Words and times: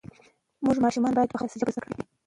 زموږ 0.59 0.77
ماشومان 0.85 1.13
باید 1.15 1.31
په 1.31 1.37
خپله 1.39 1.59
ژبه 1.61 1.71
زده 1.73 1.81
کړه 1.83 1.93
وکړي. 1.93 2.05